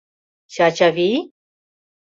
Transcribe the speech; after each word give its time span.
Чачавий? 0.53 1.15